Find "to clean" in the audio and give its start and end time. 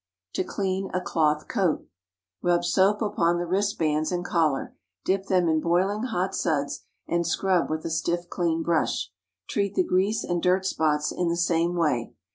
0.33-0.89